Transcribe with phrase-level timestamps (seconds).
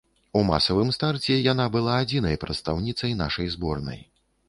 [0.39, 4.07] У масавым старце яна была адзінай прадстаўніцай нашай зборнай.